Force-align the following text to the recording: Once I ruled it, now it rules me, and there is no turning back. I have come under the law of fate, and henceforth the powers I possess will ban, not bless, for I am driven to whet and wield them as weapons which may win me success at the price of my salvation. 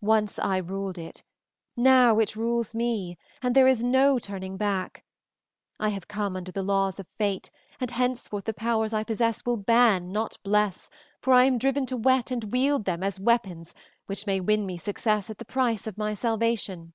Once 0.00 0.38
I 0.38 0.56
ruled 0.56 0.96
it, 0.96 1.22
now 1.76 2.18
it 2.20 2.34
rules 2.36 2.74
me, 2.74 3.18
and 3.42 3.54
there 3.54 3.68
is 3.68 3.84
no 3.84 4.18
turning 4.18 4.56
back. 4.56 5.04
I 5.78 5.90
have 5.90 6.08
come 6.08 6.36
under 6.38 6.50
the 6.50 6.62
law 6.62 6.88
of 6.88 6.98
fate, 7.18 7.50
and 7.78 7.90
henceforth 7.90 8.46
the 8.46 8.54
powers 8.54 8.94
I 8.94 9.04
possess 9.04 9.44
will 9.44 9.58
ban, 9.58 10.10
not 10.10 10.38
bless, 10.42 10.88
for 11.20 11.34
I 11.34 11.44
am 11.44 11.58
driven 11.58 11.84
to 11.84 11.98
whet 11.98 12.30
and 12.30 12.50
wield 12.50 12.86
them 12.86 13.02
as 13.02 13.20
weapons 13.20 13.74
which 14.06 14.26
may 14.26 14.40
win 14.40 14.64
me 14.64 14.78
success 14.78 15.28
at 15.28 15.36
the 15.36 15.44
price 15.44 15.86
of 15.86 15.98
my 15.98 16.14
salvation. 16.14 16.94